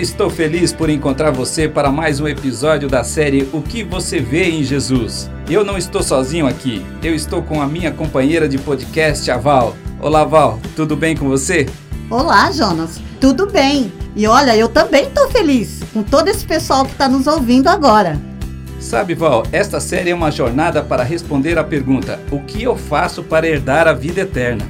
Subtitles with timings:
[0.00, 4.48] estou feliz por encontrar você para mais um episódio da série O que você vê
[4.48, 5.28] em Jesus.
[5.50, 9.74] Eu não estou sozinho aqui, eu estou com a minha companheira de podcast, a Val.
[10.00, 11.66] Olá, Val, tudo bem com você?
[12.08, 13.92] Olá, Jonas, tudo bem?
[14.14, 18.20] E olha, eu também estou feliz com todo esse pessoal que está nos ouvindo agora.
[18.78, 23.24] Sabe, Val, esta série é uma jornada para responder a pergunta: O que eu faço
[23.24, 24.64] para herdar a vida eterna?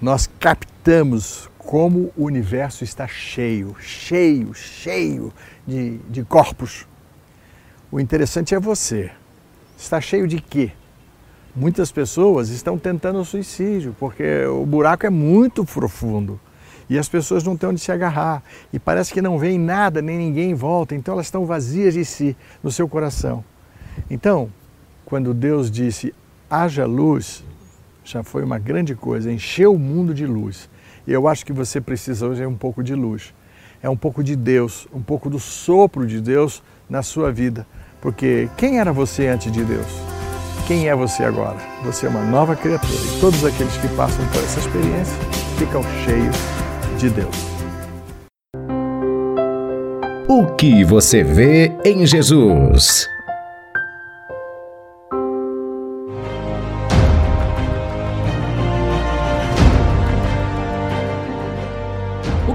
[0.01, 5.33] nós captamos como o universo está cheio, cheio, cheio
[5.67, 6.87] de, de corpos.
[7.93, 9.11] O interessante é você.
[9.77, 10.73] Está cheio de quê?
[11.55, 16.41] Muitas pessoas estão tentando suicídio porque o buraco é muito profundo
[16.89, 20.17] e as pessoas não têm onde se agarrar e parece que não vem nada nem
[20.17, 23.45] ninguém em volta, então elas estão vazias de si no seu coração.
[24.09, 24.51] Então,
[25.05, 26.15] quando Deus disse
[26.49, 27.45] haja luz,
[28.13, 30.69] já foi uma grande coisa, encheu o mundo de luz.
[31.07, 33.35] E eu acho que você precisa hoje é um pouco de luz.
[33.83, 37.67] É um pouco de Deus, um pouco do sopro de Deus na sua vida.
[38.01, 39.87] Porque quem era você antes de Deus?
[40.67, 41.59] Quem é você agora?
[41.85, 42.93] Você é uma nova criatura.
[42.93, 45.17] E todos aqueles que passam por essa experiência
[45.59, 46.37] ficam cheios
[46.99, 47.37] de Deus.
[50.29, 53.09] O que você vê em Jesus?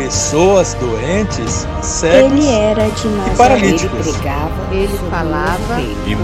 [0.00, 4.06] pessoas doentes, cegos Ele era de e paralíticos.
[4.06, 6.14] Ele pregava, ele falava E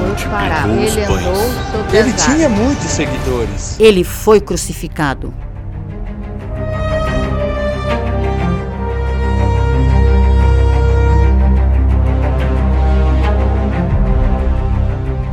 [0.86, 1.26] os Ele pães.
[1.26, 3.78] andou sobre Ele tinha muitos seguidores.
[3.78, 5.32] Ele foi crucificado.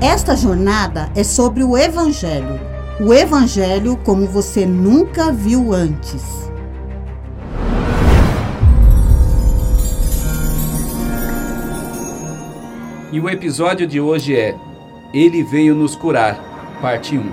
[0.02, 2.60] Esta jornada é sobre o Evangelho.
[3.00, 6.44] O Evangelho como você nunca viu antes.
[13.14, 14.58] E o episódio de hoje é
[15.14, 16.36] Ele veio nos curar,
[16.82, 17.24] parte 1.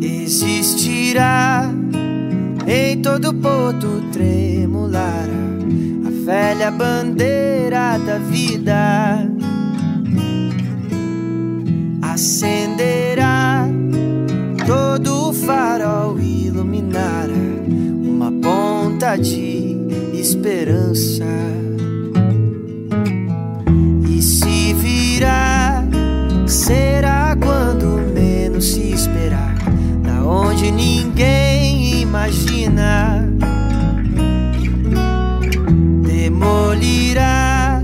[0.00, 1.68] Existirá
[2.64, 5.26] em todo porto tremular
[6.06, 9.28] a velha bandeira da vida.
[12.02, 12.89] Acenderá
[19.16, 19.76] de
[20.14, 21.24] esperança.
[24.08, 25.84] E se virá,
[26.46, 29.54] será quando menos se esperar,
[30.02, 33.28] da onde ninguém imagina.
[36.06, 37.82] Demolirá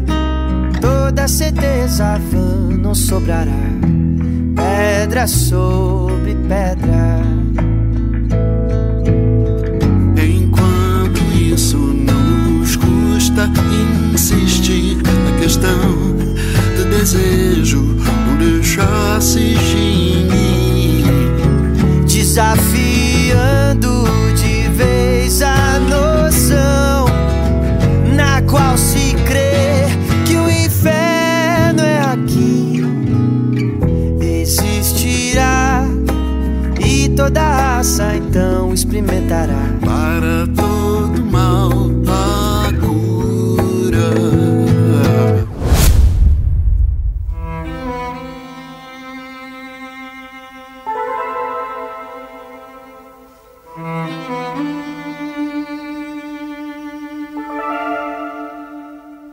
[0.81, 3.77] toda certeza vã não sobrará
[4.57, 7.36] pedra sobre pedra.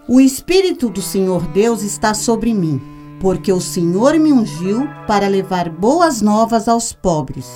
[0.05, 2.81] O Espírito do Senhor Deus está sobre mim,
[3.21, 7.49] porque o Senhor me ungiu para levar boas novas aos pobres.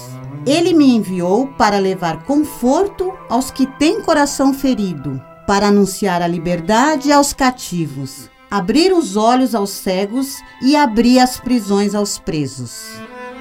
[0.45, 7.11] Ele me enviou para levar conforto aos que têm coração ferido, para anunciar a liberdade
[7.11, 12.85] aos cativos, abrir os olhos aos cegos e abrir as prisões aos presos.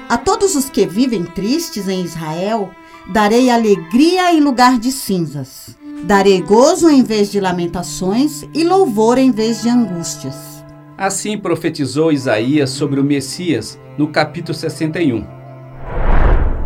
[0.09, 2.71] A todos os que vivem tristes em Israel,
[3.09, 5.77] darei alegria em lugar de cinzas.
[6.03, 10.35] Darei gozo em vez de lamentações e louvor em vez de angústias.
[10.97, 15.25] Assim profetizou Isaías sobre o Messias no capítulo 61.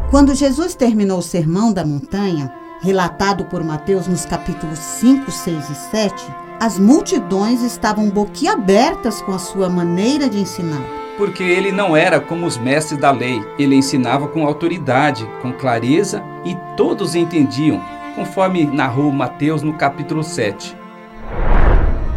[0.10, 2.52] Quando Jesus terminou o sermão da montanha,
[2.82, 6.14] relatado por Mateus nos capítulos 5, 6 e 7,
[6.60, 11.01] as multidões estavam boquiabertas com a sua maneira de ensinar.
[11.22, 16.24] Porque ele não era como os mestres da lei, ele ensinava com autoridade, com clareza
[16.44, 17.80] e todos entendiam,
[18.16, 20.76] conforme narrou Mateus no capítulo 7.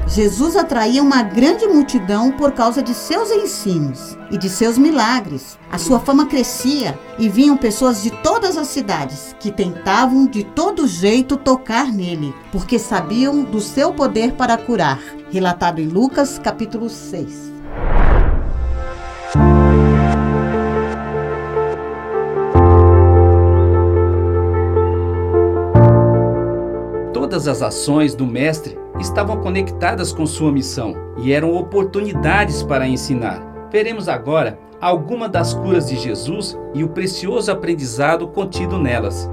[0.07, 5.59] Jesus atraía uma grande multidão por causa de seus ensinos e de seus milagres.
[5.71, 10.89] A sua fama crescia e vinham pessoas de todas as cidades que tentavam de todo
[10.89, 14.99] jeito tocar nele, porque sabiam do seu poder para curar.
[15.31, 17.54] Relatado em Lucas, capítulo 6.
[27.45, 33.69] Todas as ações do Mestre estavam conectadas com sua missão e eram oportunidades para ensinar.
[33.71, 39.29] Veremos agora alguma das curas de Jesus e o precioso aprendizado contido nelas.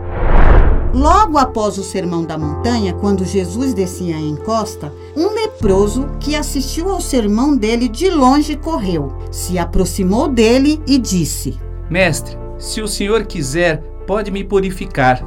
[0.94, 6.90] Logo após o Sermão da Montanha, quando Jesus descia em encosta, um leproso que assistiu
[6.90, 11.58] ao sermão dele de longe correu, se aproximou dele e disse:
[11.90, 15.24] Mestre, se o senhor quiser, pode me purificar.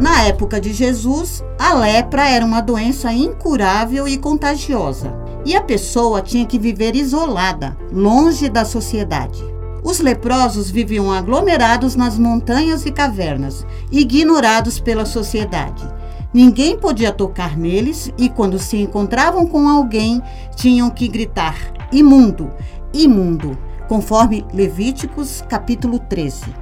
[0.00, 5.12] Na época de Jesus, a lepra era uma doença incurável e contagiosa,
[5.44, 9.44] e a pessoa tinha que viver isolada, longe da sociedade.
[9.84, 15.86] Os leprosos viviam aglomerados nas montanhas e cavernas, ignorados pela sociedade.
[16.32, 20.22] Ninguém podia tocar neles e, quando se encontravam com alguém,
[20.56, 21.58] tinham que gritar:
[21.92, 22.50] imundo,
[22.90, 26.54] imundo, conforme Levíticos capítulo 13.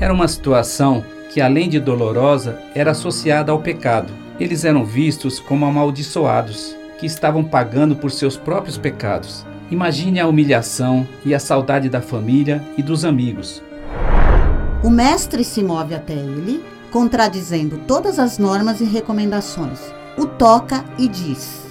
[0.00, 1.04] Era uma situação
[1.36, 4.10] que, além de dolorosa, era associada ao pecado.
[4.40, 9.44] Eles eram vistos como amaldiçoados, que estavam pagando por seus próprios pecados.
[9.70, 13.62] Imagine a humilhação e a saudade da família e dos amigos.
[14.82, 19.80] O mestre se move até ele, contradizendo todas as normas e recomendações.
[20.16, 21.66] O toca e diz: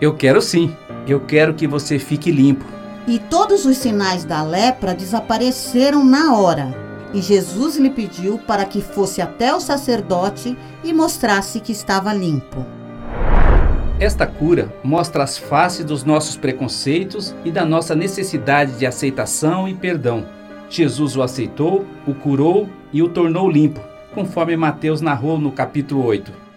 [0.00, 0.72] Eu quero sim,
[1.08, 2.64] eu quero que você fique limpo.
[3.08, 6.87] E todos os sinais da lepra desapareceram na hora.
[7.12, 12.66] E Jesus lhe pediu para que fosse até o sacerdote e mostrasse que estava limpo.
[13.98, 19.74] Esta cura mostra as faces dos nossos preconceitos e da nossa necessidade de aceitação e
[19.74, 20.24] perdão.
[20.70, 23.80] Jesus o aceitou, o curou e o tornou limpo,
[24.14, 26.47] conforme Mateus narrou no capítulo 8.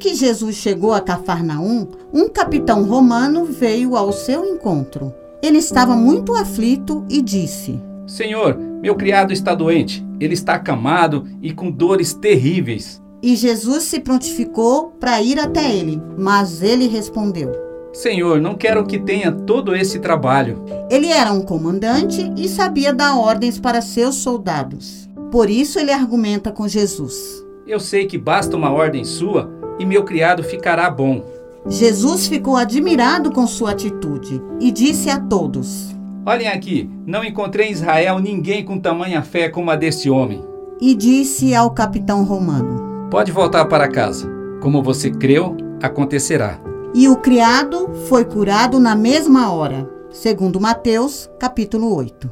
[0.00, 5.14] Que Jesus chegou a Cafarnaum, um capitão romano veio ao seu encontro.
[5.42, 10.04] Ele estava muito aflito e disse: Senhor, meu criado está doente.
[10.18, 13.00] Ele está acamado e com dores terríveis.
[13.22, 17.52] E Jesus se prontificou para ir até ele, mas ele respondeu:
[17.92, 20.64] Senhor, não quero que tenha todo esse trabalho.
[20.90, 25.08] Ele era um comandante e sabia dar ordens para seus soldados.
[25.30, 27.44] Por isso ele argumenta com Jesus.
[27.66, 31.24] Eu sei que basta uma ordem sua e meu criado ficará bom.
[31.66, 37.72] Jesus ficou admirado com sua atitude e disse a todos: Olhem aqui, não encontrei em
[37.72, 40.44] Israel ninguém com tamanha fé como a desse homem.
[40.80, 44.30] E disse ao capitão romano: Pode voltar para casa.
[44.60, 46.60] Como você creu, acontecerá.
[46.94, 52.30] E o criado foi curado na mesma hora, segundo Mateus, capítulo 8.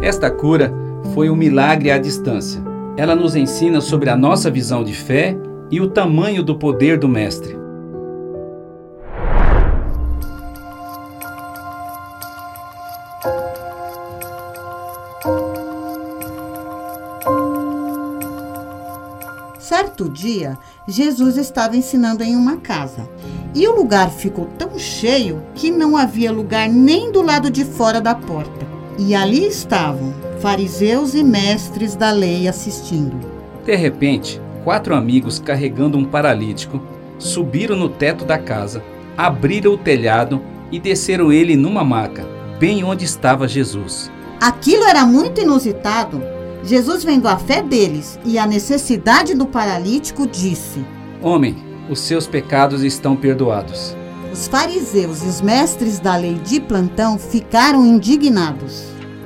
[0.00, 0.72] Esta cura
[1.12, 2.62] foi um milagre à distância.
[2.96, 5.36] Ela nos ensina sobre a nossa visão de fé
[5.70, 7.56] e o tamanho do poder do Mestre.
[19.58, 20.56] Certo dia,
[20.86, 23.08] Jesus estava ensinando em uma casa.
[23.54, 28.00] E o lugar ficou tão cheio que não havia lugar nem do lado de fora
[28.00, 28.66] da porta.
[28.98, 33.18] E ali estavam fariseus e mestres da lei assistindo.
[33.64, 36.80] De repente, quatro amigos carregando um paralítico
[37.18, 38.82] subiram no teto da casa,
[39.16, 42.26] abriram o telhado e desceram ele numa maca,
[42.58, 44.10] bem onde estava Jesus.
[44.40, 46.22] Aquilo era muito inusitado.
[46.62, 50.84] Jesus, vendo a fé deles e a necessidade do paralítico, disse:
[51.22, 51.56] Homem,
[51.88, 53.96] os seus pecados estão perdoados.
[54.32, 58.84] Os fariseus e os mestres da lei de plantão ficaram indignados.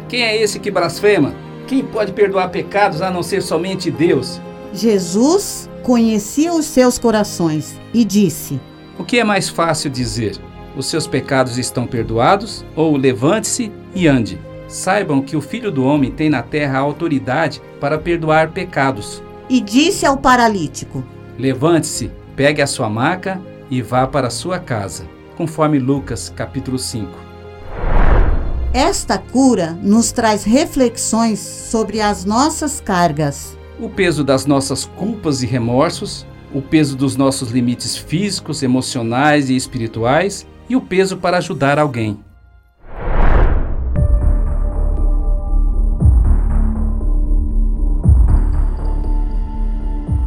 [0.09, 1.35] Quem é esse que blasfema?
[1.67, 4.41] Quem pode perdoar pecados a não ser somente Deus?
[4.73, 8.61] Jesus conhecia os seus corações e disse:
[8.99, 10.39] O que é mais fácil dizer?
[10.77, 12.65] Os seus pecados estão perdoados?
[12.75, 14.41] Ou levante-se e ande?
[14.69, 19.23] Saibam que o Filho do Homem tem na terra a autoridade para perdoar pecados.
[19.51, 21.05] E disse ao paralítico:
[21.39, 23.39] Levante-se, pegue a sua maca
[23.71, 25.05] e vá para a sua casa,
[25.37, 27.11] conforme Lucas capítulo 5.
[28.73, 33.59] Esta cura nos traz reflexões sobre as nossas cargas.
[33.81, 39.57] O peso das nossas culpas e remorsos, o peso dos nossos limites físicos, emocionais e
[39.57, 42.19] espirituais e o peso para ajudar alguém.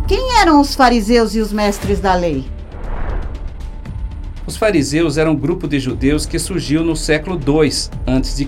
[0.08, 2.46] Quem eram os fariseus e os mestres da lei?
[4.46, 7.70] Os fariseus eram um grupo de judeus que surgiu no século II
[8.06, 8.46] a.C.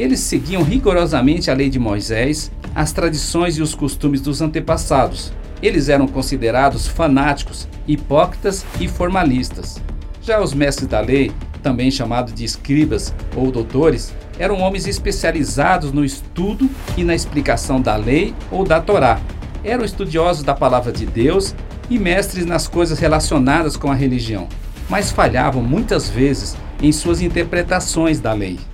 [0.00, 5.30] Eles seguiam rigorosamente a lei de Moisés, as tradições e os costumes dos antepassados.
[5.62, 9.78] Eles eram considerados fanáticos, hipócritas e formalistas.
[10.22, 11.30] Já os mestres da lei,
[11.62, 17.94] também chamados de escribas ou doutores, eram homens especializados no estudo e na explicação da
[17.94, 19.20] lei ou da Torá.
[19.62, 21.54] Eram estudiosos da palavra de Deus
[21.90, 24.48] e mestres nas coisas relacionadas com a religião,
[24.88, 28.69] mas falhavam muitas vezes em suas interpretações da lei.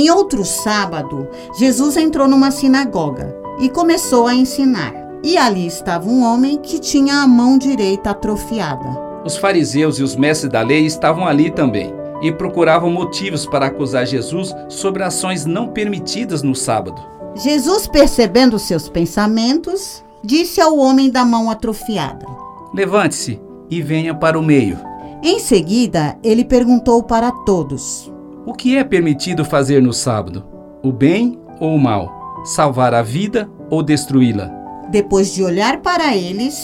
[0.00, 1.28] Em outro sábado,
[1.58, 4.94] Jesus entrou numa sinagoga e começou a ensinar.
[5.22, 8.98] E ali estava um homem que tinha a mão direita atrofiada.
[9.26, 11.92] Os fariseus e os mestres da lei estavam ali também
[12.22, 16.98] e procuravam motivos para acusar Jesus sobre ações não permitidas no sábado.
[17.34, 22.24] Jesus, percebendo seus pensamentos, disse ao homem da mão atrofiada:
[22.72, 23.38] Levante-se
[23.68, 24.78] e venha para o meio.
[25.22, 28.10] Em seguida, ele perguntou para todos:
[28.50, 30.44] O que é permitido fazer no sábado?
[30.82, 32.42] O bem ou o mal?
[32.44, 34.50] Salvar a vida ou destruí-la?
[34.90, 36.60] Depois de olhar para eles,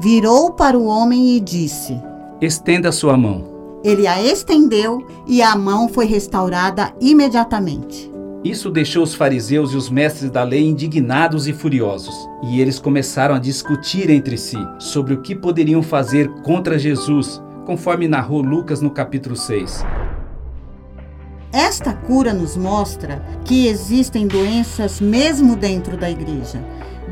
[0.00, 1.96] virou para o homem e disse:
[2.40, 3.44] Estenda sua mão.
[3.84, 8.10] Ele a estendeu e a mão foi restaurada imediatamente.
[8.42, 13.36] Isso deixou os fariseus e os mestres da lei indignados e furiosos, e eles começaram
[13.36, 18.90] a discutir entre si sobre o que poderiam fazer contra Jesus, conforme narrou Lucas no
[18.90, 19.84] capítulo 6.
[21.52, 26.62] Esta cura nos mostra que existem doenças mesmo dentro da igreja.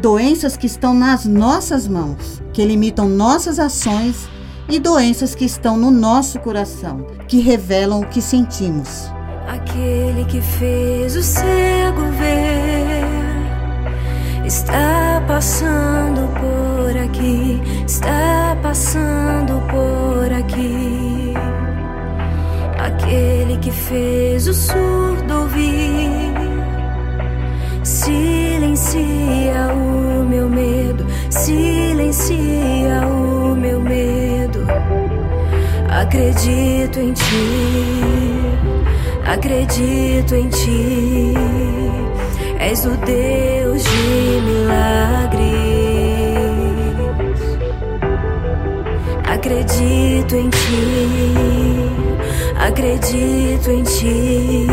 [0.00, 4.28] Doenças que estão nas nossas mãos, que limitam nossas ações
[4.69, 9.11] e doenças que estão no nosso coração, que revelam o que sentimos.
[9.49, 13.07] Aquele que fez o cego ver
[14.45, 21.05] está passando por aqui, está passando por aqui.
[23.66, 26.32] Que fez o surdo ouvir
[27.82, 32.37] silencia o meu medo, silencia
[33.08, 34.64] o meu medo.
[35.88, 38.44] Acredito em ti,
[39.26, 41.35] acredito em ti.
[42.61, 45.56] És o Deus de milagres.
[49.28, 51.55] Acredito em ti,
[52.66, 54.66] acredito em ti.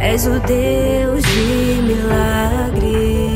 [0.00, 3.34] És o Deus de milagres.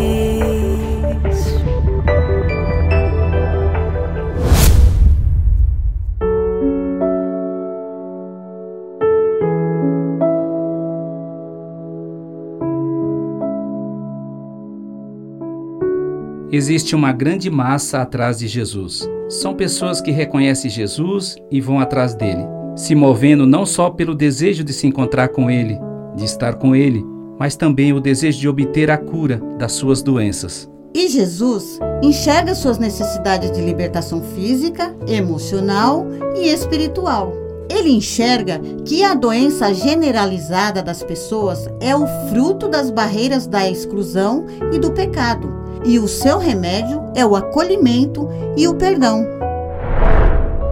[16.50, 19.08] Existe uma grande massa atrás de Jesus.
[19.28, 22.44] São pessoas que reconhecem Jesus e vão atrás dele,
[22.78, 25.76] se movendo não só pelo desejo de se encontrar com ele,
[26.14, 27.04] de estar com ele,
[27.36, 30.70] mas também o desejo de obter a cura das suas doenças.
[30.94, 36.06] E Jesus enxerga suas necessidades de libertação física, emocional
[36.36, 37.32] e espiritual.
[37.68, 44.46] Ele enxerga que a doença generalizada das pessoas é o fruto das barreiras da exclusão
[44.72, 45.52] e do pecado,
[45.84, 49.26] e o seu remédio é o acolhimento e o perdão.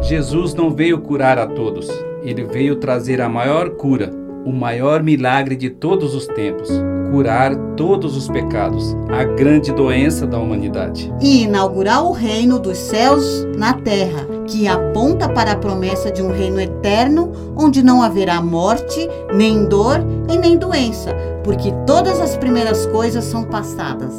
[0.09, 1.89] Jesus não veio curar a todos,
[2.23, 4.11] ele veio trazer a maior cura,
[4.45, 6.71] o maior milagre de todos os tempos
[7.11, 11.13] curar todos os pecados, a grande doença da humanidade.
[11.21, 16.31] E inaugurar o reino dos céus na terra, que aponta para a promessa de um
[16.31, 22.87] reino eterno, onde não haverá morte, nem dor e nem doença, porque todas as primeiras
[22.87, 24.13] coisas são passadas,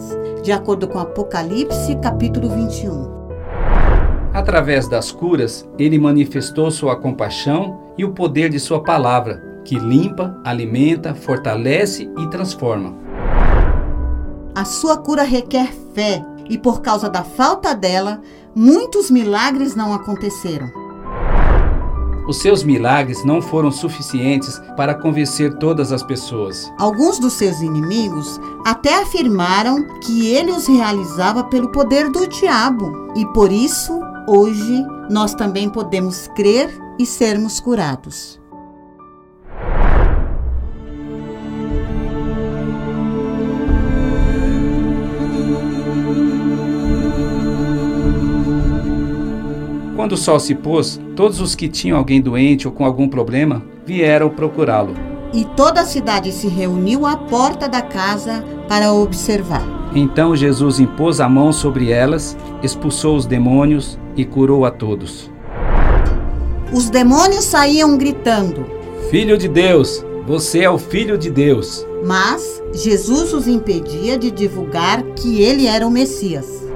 [0.43, 3.16] de acordo com Apocalipse, capítulo 21.
[4.37, 10.39] Através das curas, ele manifestou sua compaixão e o poder de sua palavra, que limpa,
[10.43, 12.95] alimenta, fortalece e transforma.
[14.53, 18.21] A sua cura requer fé e, por causa da falta dela,
[18.53, 20.69] muitos milagres não aconteceram.
[22.27, 26.71] Os seus milagres não foram suficientes para convencer todas as pessoas.
[26.77, 33.07] Alguns dos seus inimigos até afirmaram que ele os realizava pelo poder do diabo.
[33.15, 33.97] E por isso,
[34.27, 36.69] hoje, nós também podemos crer
[36.99, 38.39] e sermos curados.
[49.95, 53.63] Quando o sol se pôs, todos os que tinham alguém doente ou com algum problema
[53.85, 54.93] vieram procurá-lo.
[55.33, 59.63] E toda a cidade se reuniu à porta da casa para observar.
[59.93, 65.31] Então Jesus impôs a mão sobre elas, expulsou os demônios e curou a todos.
[66.73, 68.65] Os demônios saíam gritando:
[69.09, 71.85] Filho de Deus, você é o Filho de Deus.
[72.03, 76.67] Mas Jesus os impedia de divulgar que ele era o Messias.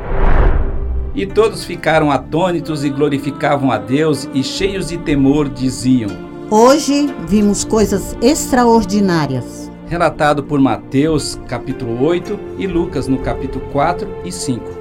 [1.14, 6.10] E todos ficaram atônitos e glorificavam a Deus e cheios de temor diziam:
[6.50, 9.70] Hoje vimos coisas extraordinárias.
[9.88, 14.81] Relatado por Mateus, capítulo 8, e Lucas, no capítulo 4 e 5.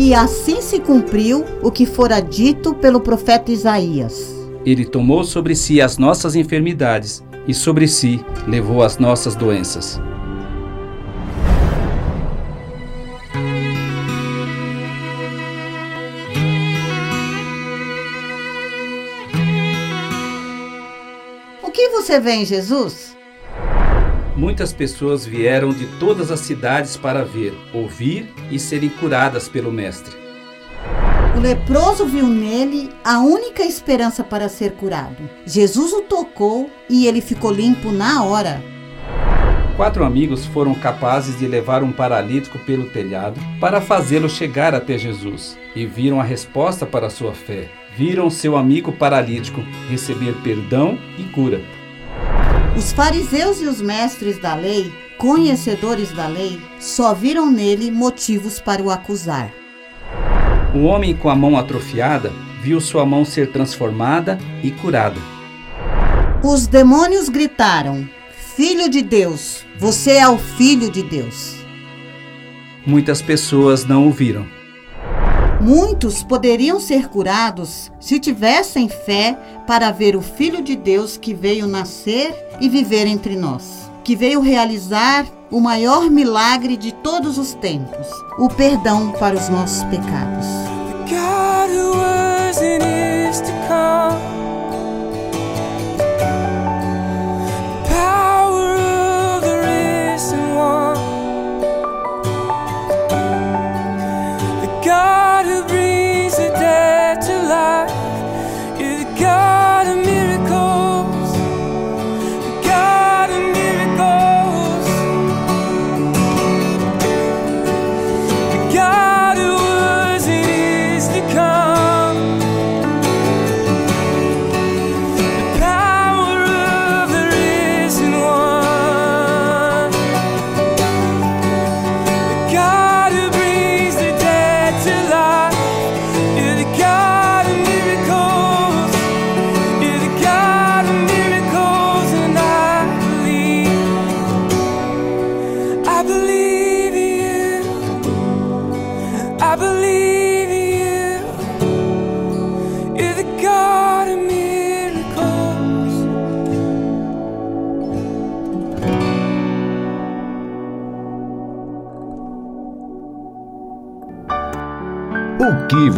[0.00, 4.32] E assim se cumpriu o que fora dito pelo profeta Isaías.
[4.64, 10.00] Ele tomou sobre si as nossas enfermidades e sobre si levou as nossas doenças.
[21.60, 23.07] O que você vê em Jesus?
[24.38, 30.16] Muitas pessoas vieram de todas as cidades para ver, ouvir e serem curadas pelo Mestre.
[31.36, 35.28] O leproso viu nele a única esperança para ser curado.
[35.44, 38.62] Jesus o tocou e ele ficou limpo na hora.
[39.76, 45.58] Quatro amigos foram capazes de levar um paralítico pelo telhado para fazê-lo chegar até Jesus
[45.74, 47.68] e viram a resposta para sua fé.
[47.96, 51.60] Viram seu amigo paralítico receber perdão e cura.
[52.78, 58.80] Os fariseus e os mestres da lei, conhecedores da lei, só viram nele motivos para
[58.80, 59.52] o acusar.
[60.72, 65.20] O homem com a mão atrofiada viu sua mão ser transformada e curada.
[66.40, 68.08] Os demônios gritaram:
[68.54, 71.56] Filho de Deus, você é o Filho de Deus.
[72.86, 74.46] Muitas pessoas não o viram.
[75.60, 81.66] Muitos poderiam ser curados se tivessem fé para ver o Filho de Deus que veio
[81.66, 88.06] nascer e viver entre nós, que veio realizar o maior milagre de todos os tempos,
[88.38, 90.46] o perdão para os nossos pecados.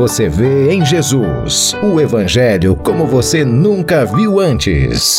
[0.01, 1.75] Você vê em Jesus?
[1.83, 5.19] O Evangelho como você nunca viu antes.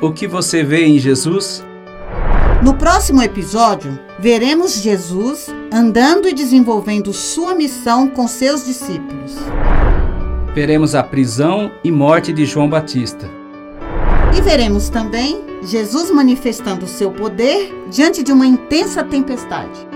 [0.00, 1.64] O que você vê em Jesus?
[2.62, 9.34] No próximo episódio, veremos Jesus andando e desenvolvendo sua missão com seus discípulos.
[10.54, 13.28] Veremos a prisão e morte de João Batista.
[14.38, 19.95] E veremos também Jesus manifestando seu poder diante de uma intensa tempestade.